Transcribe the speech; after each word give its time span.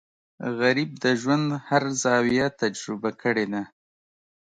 غریب 0.59 0.91
د 1.03 1.05
ژوند 1.21 1.45
هر 1.67 1.83
زاویه 2.01 2.47
تجربه 2.61 3.11
کړې 3.21 3.45
ده 3.53 3.63